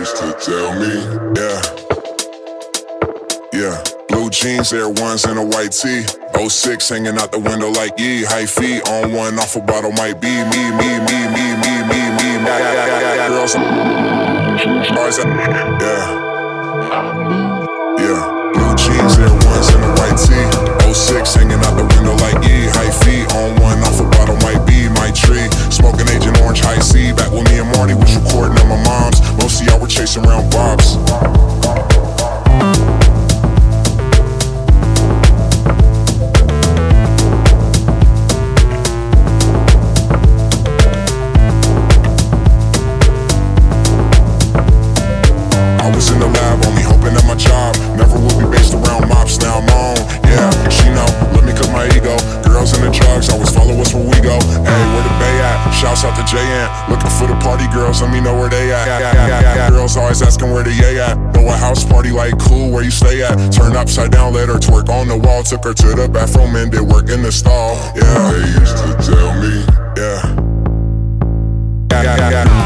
[0.00, 0.96] used to tell me,
[1.36, 1.60] yeah.
[3.52, 6.06] Yeah, blue jeans, Air Ones, and a white tee.
[6.48, 8.24] 06 hanging out the window like ye.
[8.24, 12.00] High feet on one, off a bottle might be me, me, me, me, me, me,
[12.16, 12.30] me.
[12.40, 12.48] me.
[13.28, 13.52] Girls,
[14.96, 16.08] boys, yeah.
[18.00, 18.20] Yeah,
[18.56, 20.94] blue jeans, Air Ones, and a white tee.
[20.94, 22.72] 06 hanging out the window like ye.
[22.72, 23.59] High feet on
[30.26, 30.79] around bobs.
[63.80, 65.42] Upside down, let her twerk on the wall.
[65.42, 67.74] Took her to the bathroom and did work in the stall.
[67.96, 69.64] Yeah, they used to tell me,
[69.96, 70.20] yeah.
[71.90, 72.59] Yeah, yeah, yeah.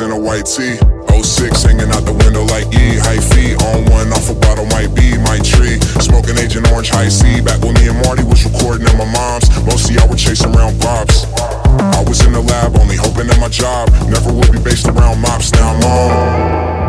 [0.00, 0.76] Ones, a white tee.
[1.22, 2.96] 06 hanging out the window like E.
[2.96, 5.76] High feet on one, off a bottle might be my tree.
[6.00, 7.40] Smoking Agent Orange, high C.
[7.40, 9.48] Back when me and Marty was recording at my mom's.
[9.66, 11.26] Mostly I y'all chasing around bobs.
[11.34, 15.20] I was in the lab, only hoping that my job never would be based around
[15.20, 15.52] mops.
[15.52, 16.79] Now I'm on.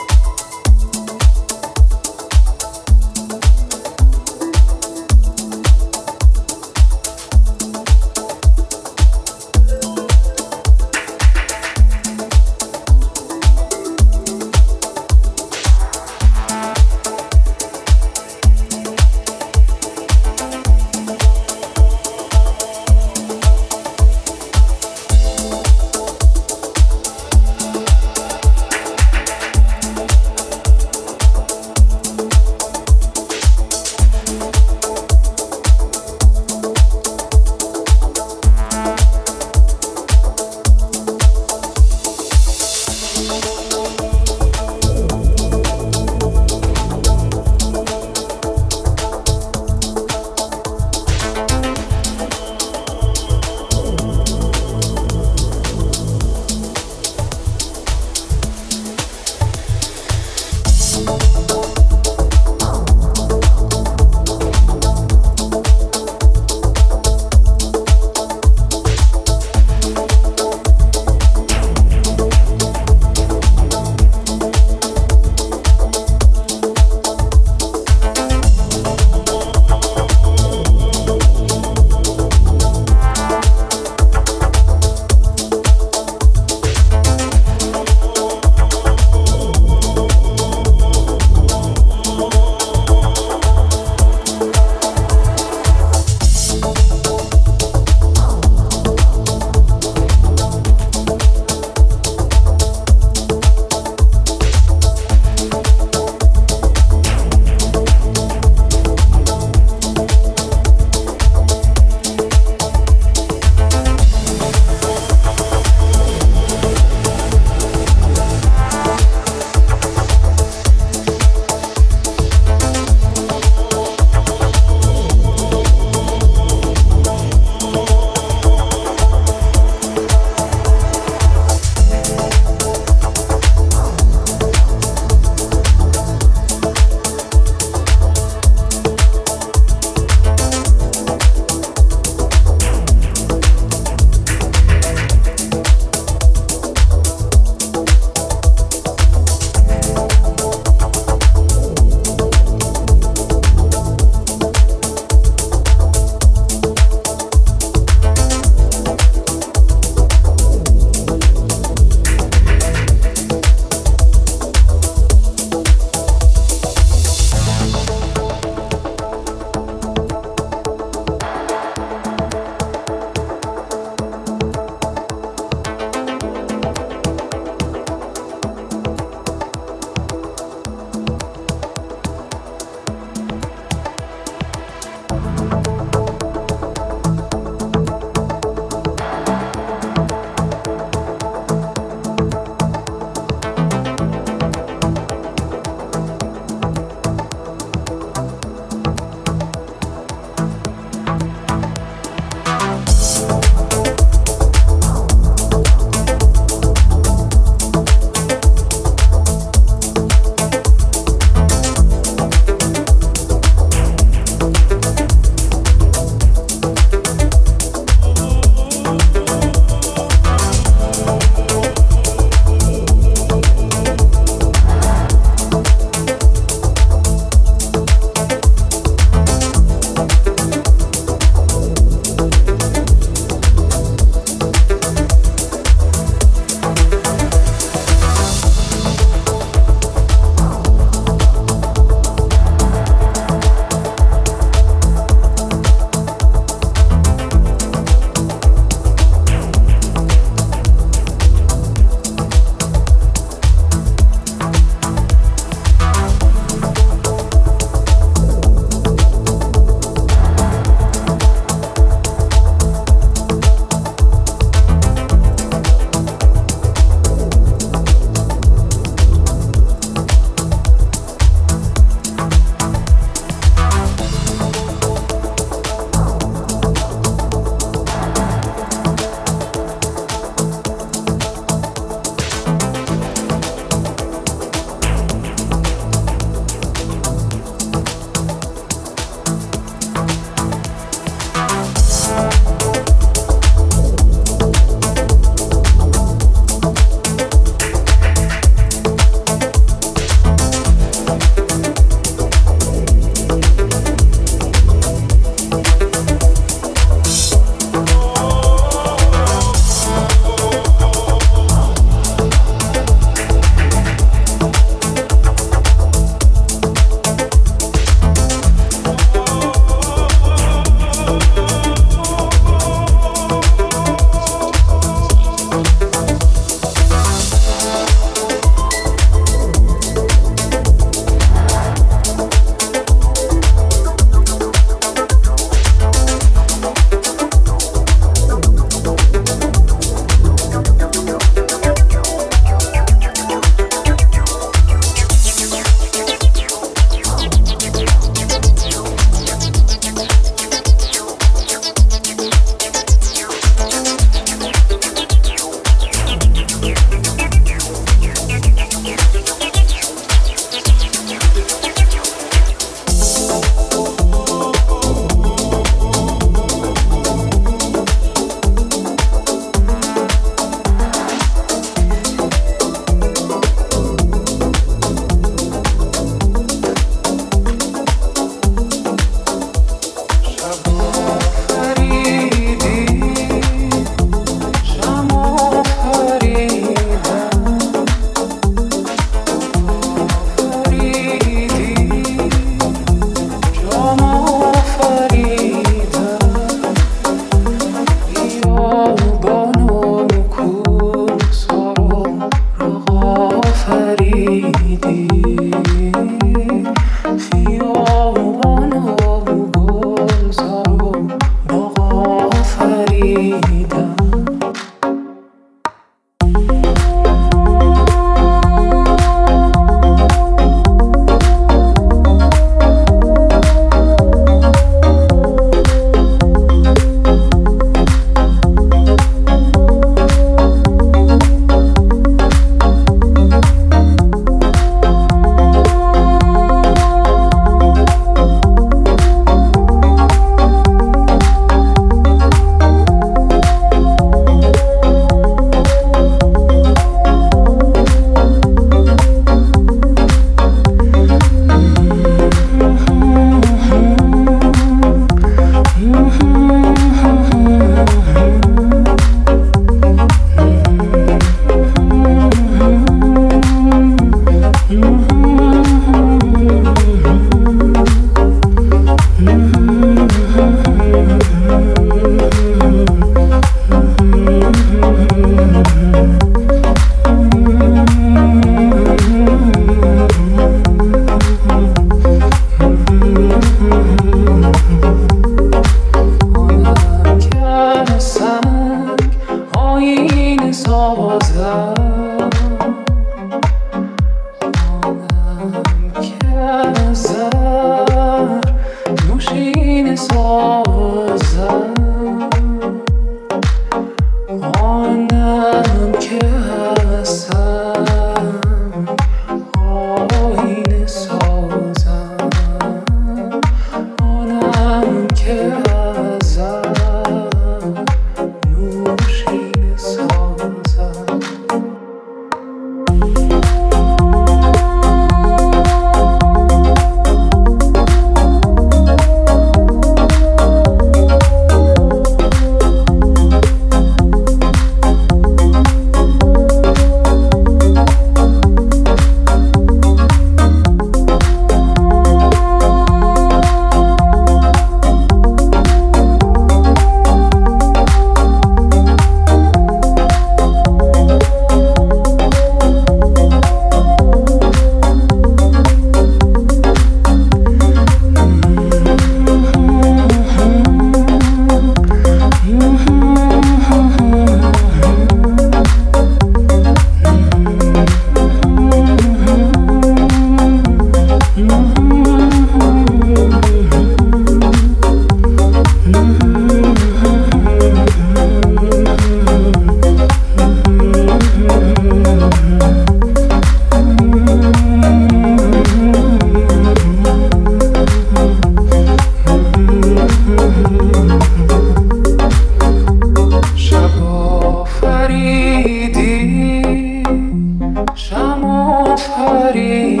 [599.16, 600.00] Hari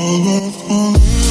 [0.00, 1.29] all of my life.